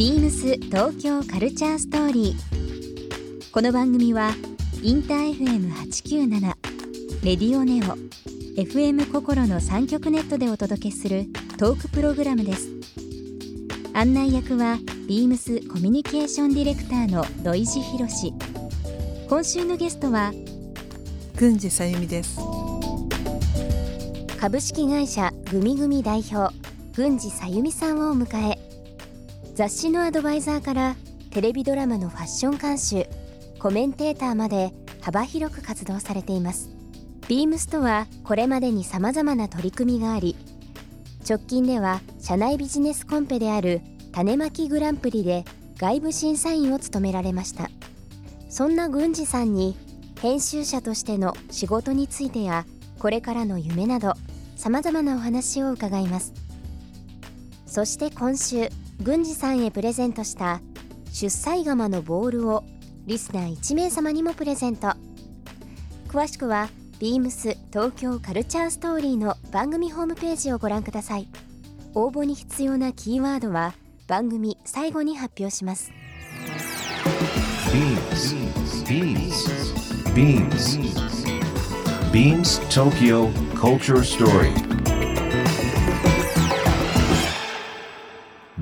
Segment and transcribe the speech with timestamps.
[0.00, 3.50] ビームス東京カルチャーストーリー。
[3.52, 4.30] この番組は
[4.82, 6.40] インター FM897
[7.22, 7.98] レディオネオ
[8.58, 11.26] FM 心の三極ネットでお届けする
[11.58, 12.70] トークプログラムです。
[13.92, 18.32] 案内役はビームスコミュニケーションディレクターの土井博志。
[19.28, 20.32] 今週のゲストは
[21.36, 22.40] 郡司さゆみです。
[24.40, 26.54] 株式会社グミグミ代表
[26.94, 28.69] 郡司さゆみさんをお迎え
[29.60, 30.96] 雑誌のアドバイザーから
[31.28, 33.06] テレビドラマのファッション監修
[33.58, 36.70] コメンテーターまで幅広く活動されています。
[37.28, 40.34] ビームスとはこれまでに様々な取り組みがあり
[41.28, 43.82] 直近では社内ビジネスコンペである
[44.12, 45.44] 種まきグランプリで
[45.76, 47.68] 外部審査員を務められました。
[48.48, 49.76] そんな郡司さんに
[50.22, 52.64] 編集者としての仕事についてや
[52.98, 54.14] これからの夢など
[54.56, 56.32] 様々なお話を伺います。
[57.66, 58.70] そして今週
[59.02, 60.60] 郡司さんへプレゼントした
[61.10, 62.64] 出産釜のボールを
[63.06, 64.92] リスナー1名様にもプレゼント。
[66.08, 71.28] 詳しくはビームス東京カルチャーストーリーの番組ホームページをご覧ください。
[71.94, 73.72] 応募に必要なキーワードは
[74.06, 75.90] 番組最後に発表します。
[77.72, 78.34] ビームス
[78.84, 80.78] ビームスビームス
[82.12, 84.69] ビームス東京カルチャーストーリー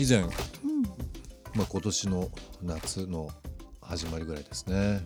[0.00, 0.30] 以前、うん、
[1.54, 2.30] まあ、今年の
[2.62, 3.28] 夏の
[3.82, 5.04] 始まりぐらいですね。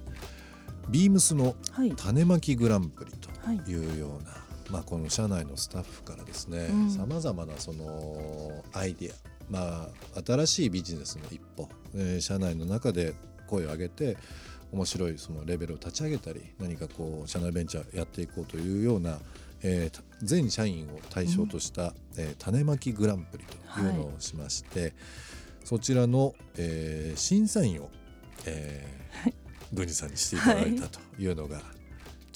[0.88, 1.56] ビームスの
[1.96, 3.28] 種まきグランプリと
[3.72, 3.74] い。
[3.74, 4.36] うような、は
[4.68, 9.14] い、まあ、この社内のスタッフからですねさまざまなそのアイディア
[9.50, 13.14] まあ、新しいビジネスの一歩、えー、社内の中で
[13.48, 14.16] 声を上げて
[14.72, 19.18] 面白いそのレベルを立ち上げたり何かこう社内ベンチャーやっていこうというような
[19.64, 24.92] えー、全社員を対象とした、うん、えー、種まきグランプリというのをしまして、はい、
[25.64, 27.90] そちらの、えー、審査員を、
[28.46, 29.32] えー、
[29.72, 31.62] 郡司さんにしていただいたというのが、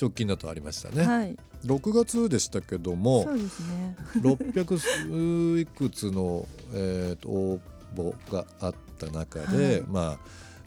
[0.00, 1.05] 直近だとありましたね。
[1.05, 7.61] はい、6月でしたけどもそうです、ね、600いくつの、えーと、応
[7.94, 10.19] 募があった中で、はい、まあ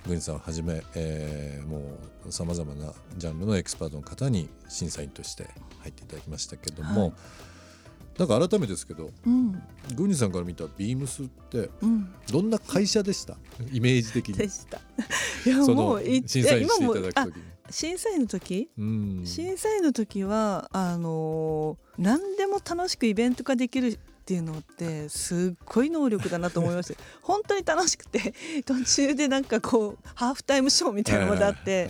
[0.07, 1.97] 郡司さんをはじめ、えー、も
[2.27, 5.47] うさまざまなジャンルのエキスパートの方に審査員として
[5.79, 7.13] 入っていただきましたけども、はい、
[8.19, 9.51] なんか改めてですけど、うん、
[9.95, 11.69] 郡司さんから見たビームスって
[12.31, 14.35] どんな会社でした、うん、イメージ的に。
[14.35, 14.79] でした。
[15.45, 17.43] いやもう審査員していただく時に。
[17.69, 23.97] 審査員の時、うん、審査員の時はあのー、何でも楽しくイベント化できる
[24.31, 28.33] っていうのってすっごい能力だなと思いました 本当に楽しくて
[28.65, 31.89] 途中でなんかこうハーフタイムショーみたいなのもあって。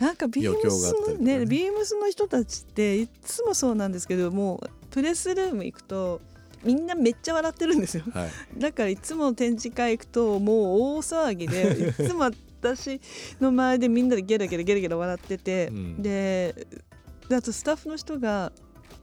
[0.00, 6.20] なんかビームスのね、ね、ビームスの人たちっていつもそうなんですけどもうプレスルーム行くと
[6.64, 13.00] みんなめっちゃ笑ってるんですよ、はい、 だからいつも展示会行くともう大騒ぎでいつも私
[13.40, 16.66] の前でみんなでゲラゲラゲラゲラ笑ってて、うん、で
[17.30, 18.50] あとスタッフの人が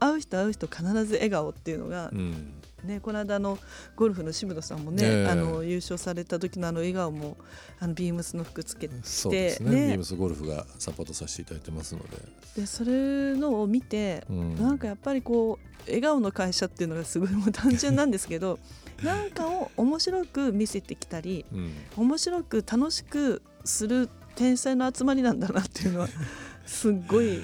[0.02, 3.58] 会う人会う人必ず笑顔っていうのが、うん、ね、この間の
[3.96, 7.38] ゴルフの渋野さんもね、あの優勝された時のあの笑顔も
[7.80, 12.18] あのビームスの服つけてそうですね、ね、ビームスゴルフがサポートさせていただいてますので。
[12.56, 18.60] でそれのを見て、うん、なんかやっぱりこう笑顔の会社っていうのがすごいもう単純なんですけど
[19.04, 26.10] なんかを面白く見せてきたり、うん、面白く楽しくする天才の集まりなんだなっていうのは
[26.66, 27.42] すっごい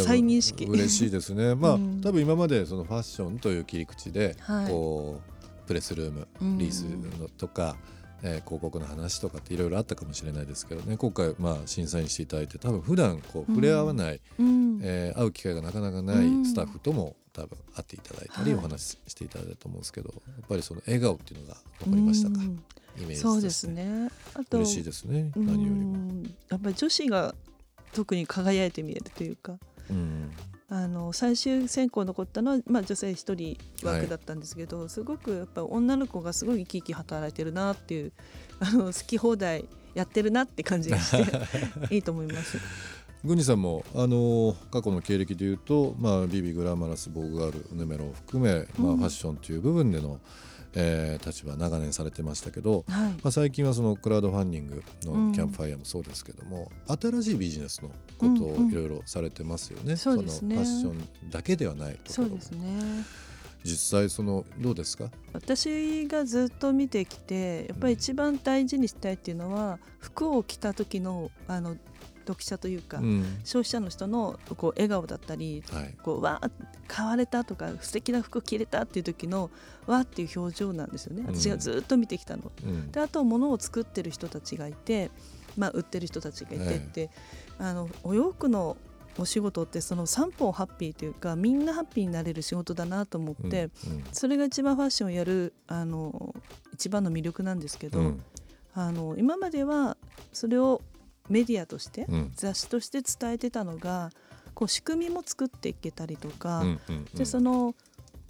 [0.00, 0.64] 再認識。
[0.64, 1.54] 嬉しいですね。
[1.56, 6.28] まあ、うん、多分今までそのファッションという切り口で、はい、こうプレスルーム
[6.58, 6.82] リース
[7.18, 7.76] のとか、
[8.22, 10.96] うん、えー、広告の話とかっていろいろあったかもしれないですけどね。
[10.96, 22.42] 今回まあ審査員していただいて多分普段こう触れ合わない、うん、えー、会う機会がなかなかないスタッフとも多分会っていただいたり、お話ししていただいたと思うんですけどやっぱりその笑顔っていうのが残りましたか、
[22.96, 24.08] イメージそうですね。
[24.34, 25.32] あと嬉しいですね。
[25.36, 26.22] 何よりも。
[26.48, 27.34] やっぱり女子が
[27.92, 29.58] 特に輝いて見えるというか
[30.70, 38.12] あの最終選考残ったのは、まあ、女性1人枠だったんですけど、はい、すごくやっぱ女の子がすごい生き生き働いてるなっていう
[38.60, 41.10] あの好き放題やってるなって感じがし
[41.88, 42.58] ていいと思います。
[43.24, 50.20] グニさんもあの過去の経歴でいうと、まあ、ビビグラマラスボーグガールヌメロを含め、まあ、ファッションという部分での、
[50.76, 62.12] えー、立場長年されてましたけど、はい、まあ、最近はそのクラウドファンディングのキャンプファイヤーもそうですけども、うん、新しいビジネスのことをいろいろされてますよね、うんうん、そのファッションだけではないところ。
[62.14, 63.04] そうですね。
[63.64, 65.10] 実際そのどうですか？
[65.32, 71.74] 私がずっと見てきてやっぱり一番大事にしたいっていうのは服を着た時のあの
[72.24, 76.40] 読者というか、うん、消費者の人のこう笑顔だったり、はい、こうわ
[76.88, 79.50] 買われたとか素敵な服着れたっていう時の
[79.86, 81.24] わっていう表情なんですよね。
[81.26, 82.50] 私がずっと見てきたの。
[82.64, 85.10] うん、であと物を作ってる人たちがいて、
[85.56, 87.10] まあ、売ってる人たちがいてって、
[87.58, 88.76] はい、あのお洋服の
[89.18, 93.70] お仕事ってその3本ハッピーというかみんなハッピーになれる仕事だなと思って、
[94.12, 96.34] それが一番ファッションをやるあの
[96.72, 98.24] 一番の魅力なんですけど、うん、
[98.74, 99.96] あの今までは
[100.32, 100.82] それを
[101.28, 104.10] メディアとして、うん、雑誌として伝えてたのが
[104.54, 107.74] こう仕組みも作っていけたりとか、うんうんうん、でその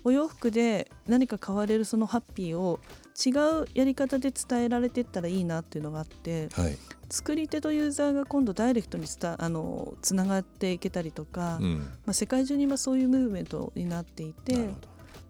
[0.05, 2.79] お洋服で何か買われるそのハッピーを
[3.25, 6.76] 違うやり方で伝えられていったらいいなっていうのがあって、はい、
[7.08, 14.69] 作り手とユーザーが今度ダイレクトにつたあのつながっていけたりとか、うん、まあ、世界中に今そういうムーブメントになっていて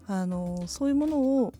[0.07, 1.53] あのそういうものを、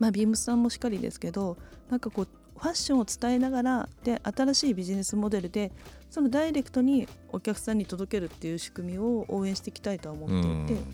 [0.00, 1.56] まあ、ビームスさんもしっかりですけど
[1.88, 2.28] なんかこう
[2.58, 5.72] ファッションを伝えながらで新しいビジネスモデルで
[6.10, 10.34] そのダイレクトにお客さんに届けるっていう仕組みを応援していきたいとは思って
[10.74, 10.86] いて、ん、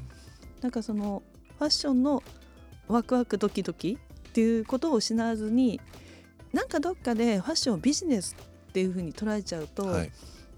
[0.61, 1.23] なんかその
[1.59, 2.23] ファッションの
[2.89, 5.81] ワクワクドキドキっていうことを失わずに
[6.53, 8.37] なんかどっかでファッションをビジネス
[8.69, 10.11] っていうふうに捉えちゃうと、はい、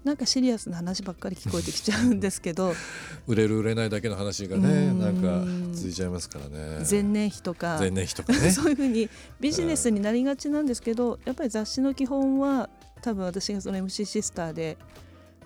[0.07, 2.73] なんかシリアスな話ばっかり聞こえてきちゃうんですけど。
[3.27, 5.43] 売れる売れないだけの話がねなんか
[5.73, 6.85] 続いちゃいますからね。
[6.89, 7.77] 前年比とか。
[7.77, 8.49] 前年比とかね。
[8.51, 9.09] そういうふうに
[9.41, 12.69] ビジネスになりがちなんですけどやっぱり雑誌の基本は
[13.01, 14.77] 多分私がその MC シスターで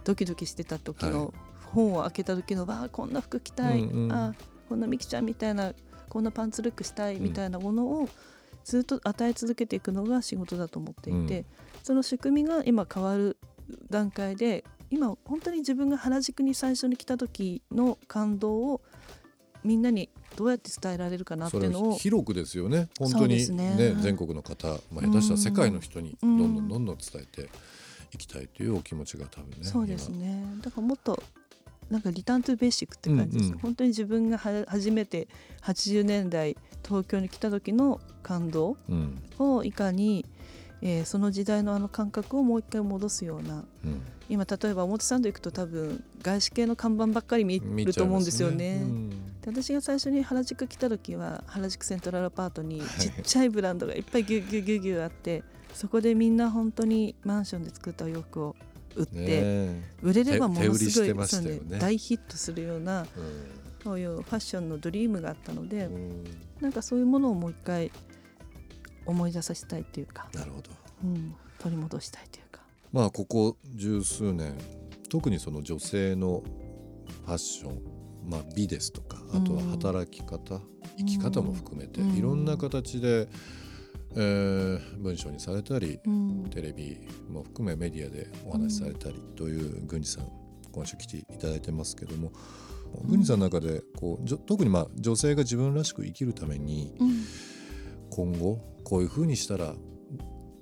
[0.03, 1.33] ドキドキしてた時の
[1.65, 4.35] 本を開けた時の、わあこんな服着たい、うんうん、あ
[4.69, 5.73] こんなミキちゃんみたいな
[6.07, 8.09] こんなパンツルックしたいみたいなものを
[8.63, 11.45] ずっと与え続けていくのが仕事だと思っていて、うん、
[11.83, 13.37] その仕組みが今変わる
[13.89, 18.81] 段階で今本当に自分が原宿に最初に来た時の感動を
[19.63, 22.89] みんなにどうやって伝えられるかなっていうのを広くですよね。
[22.97, 27.49] 本当にね、ね、全国の方、まあ、下手したら世界の人にどんどんどんどん伝えて
[28.13, 30.43] いきたいというお気持ちが多分ねそうですね。
[30.61, 31.21] だからもっと
[31.89, 35.27] なんかリターントゥベーシックって感じです、うんうん、本当に自分がは初めて
[35.61, 38.77] 80年代東京に来た時の感動
[39.39, 40.40] をいかに、うん
[40.81, 48.79] えー、その時代のあの感覚をもう一回戻すような、うん、今例えば表参道行くと多分外資系の看板ばっかり見ると思うんですよね。
[48.79, 55.43] ねうん、で私が最初に原宿来た時は原宿セントラルアパートにちっちゃいブランドがいっぱいギュギュギュギュあって
[55.73, 58.55] そこでみんな本当にマンションで作ったお洋服を
[58.95, 59.69] 売って、
[60.01, 61.09] 売れればものすごい、
[61.45, 63.07] ね、大ヒットするような、うん、
[63.83, 66.23] そういうファッションのドリームがあったので、うん、
[66.59, 67.91] なんかそういうものをもう一回
[69.05, 70.29] 思い出させたいっていうか。
[70.33, 70.69] なるほど、
[71.03, 72.61] うん、取り戻したいというか。
[72.91, 74.55] まあここ十数年
[75.09, 76.43] 特にその女性の
[77.25, 77.81] ファッション、
[78.29, 80.61] まあ、美ですとかあとは働き方、うん、
[80.97, 83.27] 生き方も含めて、いろんな形で、
[84.15, 86.97] えー、文章にされたり、うん、テレビ
[87.29, 90.31] も含めメディアでお話しされたりという郡司さん
[90.71, 92.31] 今週来ていただいてますけども
[93.05, 96.93] 郡司さんの中でこう特にまあ女性が自分らしく生きるために、
[98.11, 99.73] 今後こういうふうにしたら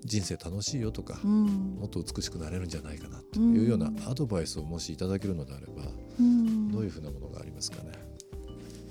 [0.05, 5.83] 人生楽しいよとか、うん、もっと美しくなれるんじゃないかなというようなアドバイスをもしいただけるのであれば、
[6.19, 7.91] うん、どういうふうなものがありますかね？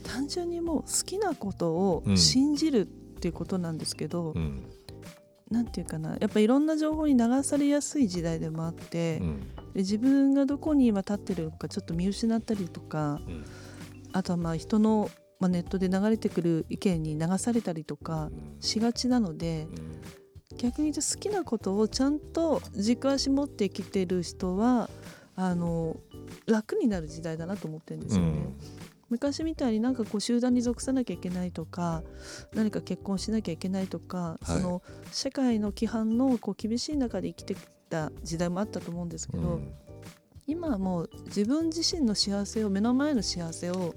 [0.05, 4.65] 単純にもう好きなことを信じるっていうことなんですけど、うん、
[5.51, 9.41] なんていうかなやっぱいろんな情報に流されやすい時代でもあって、うん、
[9.73, 13.45] で自分がどこに今立ってるのかちょっと見失ったりとか、うん、
[14.13, 15.11] あとはまあ人の
[15.41, 18.31] まあ、ネットで流れてくる意見に流されたりとか
[18.61, 19.69] しがちなので、
[20.57, 24.91] 逆に言うと好きなことをちゃんと軸足持ってきてる人は
[25.37, 25.97] あの
[26.47, 28.29] 楽になる時代だなと思ってるんですよね。
[28.29, 28.57] うん、
[29.11, 32.03] 昔みたいになんかこう集団に属さなきゃいけないとか
[32.55, 39.73] 何か結婚しなきゃいけないとか、はい、その社会の規範のこう厳しい中で生きてきた時代もあったと思うんですけど、うん、
[40.49, 43.95] 今はもう自分自身の幸せを目の前の幸せを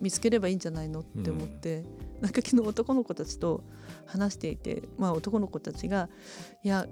[0.00, 1.76] 見つければいいんじゃないのって思って、
[2.16, 3.64] うん、なんか昨日男の子たちと
[4.06, 6.08] 話していて、まあ、男の子たちが
[6.62, 6.86] 「いや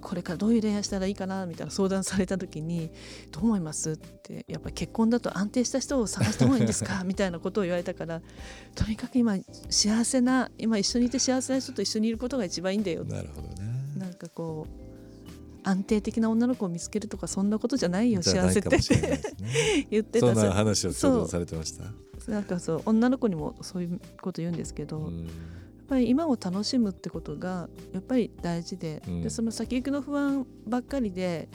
[0.00, 2.90] これからどういう恋愛したらいいかなみたいな相談された時に
[3.32, 7.02] 「どう思います?」ってやっぱり結婚だと安定した人を探した方がいいんですか？
[7.04, 8.22] みたいなことを言われたから
[8.74, 9.36] とにかく今
[9.68, 13.70] 幸せな今一緒にいて幸せな人と一緒にいることが一番いいんだよなるほどね。
[13.98, 14.79] なんかこう
[15.62, 19.20] 安定的な女の子を見つけるとかそんなことじゃないよ幸せって、ね、
[19.90, 21.84] 言ってたそんな話をされてました？
[22.30, 25.10] なんかそう女の子にもそういうこと言うんですけど、
[25.90, 31.48] ぱり今を楽しむってことがやっぱり大事でうん、でその先行きの不安ばっかりで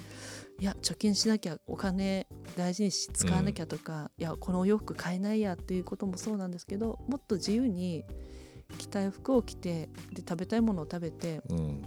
[0.59, 8.03] いや貯金しなきゃお金大事にし使わなきゃとか、うん、いやこのお洋服買えないやっていうこともそうなんですけどもっと自由に
[8.77, 11.81] 着たい服を着てで食べたいものを食べて、うん、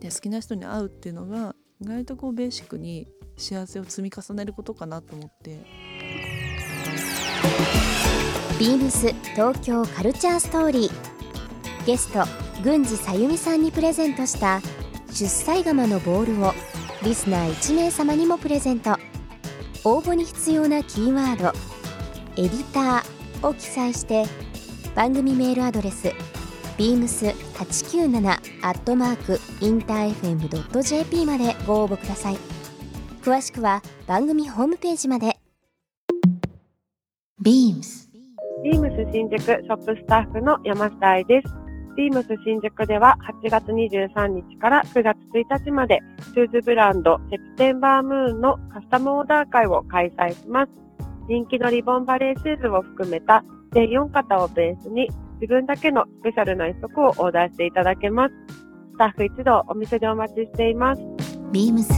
[0.00, 5.58] で好きな人に会うっていうのが意外とこうベーシックに幸せを積み重ねることかなと思って。
[8.58, 12.24] ビームス東京カルチャーストーリーゲスト
[12.64, 14.60] 郡司さゆみさんにプレゼントした
[15.12, 16.52] 出歳釜のボールを
[17.04, 18.96] リスナー1名様にもプレゼント
[19.84, 21.52] 応募に必要なキーワード
[22.36, 24.26] 「エディター」を記載して
[24.96, 26.08] 番組メールアドレス
[26.78, 32.38] beams897 アットマークインター FM.jp までご応募ください
[33.22, 35.38] 詳しくは番組ホームページまで
[37.42, 38.08] beams
[38.64, 41.48] ビームス新宿ショップスタッフの山下愛です。
[41.96, 46.00] ビームス新宿では8月23日から9月1日まで
[46.34, 50.72] シューズブランドセプテンバームーンのカスタムオーダー会を開催します。
[51.28, 55.08] 人気のリボンバレーシューズを含めた全4型をベースに
[55.40, 58.34] 自分だけのスペシャルな一足をオーダーしていただけます。
[58.94, 61.02] スタッフ一同お店でお待ちしています。
[61.52, 61.92] ビームス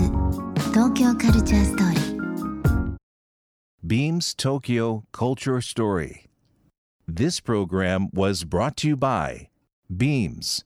[0.73, 2.01] 東京カルチャーストーリー
[3.85, 6.29] Beams Tokyo Culture Story
[7.09, 9.49] This program was brought to you by
[9.91, 10.65] Beams.